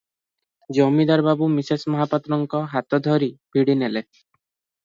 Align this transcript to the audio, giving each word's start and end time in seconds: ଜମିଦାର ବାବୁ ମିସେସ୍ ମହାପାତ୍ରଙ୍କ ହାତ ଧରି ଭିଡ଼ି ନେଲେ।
ଜମିଦାର 0.77 1.25
ବାବୁ 1.27 1.49
ମିସେସ୍ 1.57 1.85
ମହାପାତ୍ରଙ୍କ 1.97 2.65
ହାତ 2.73 3.01
ଧରି 3.09 3.31
ଭିଡ଼ି 3.59 3.81
ନେଲେ। 3.85 4.05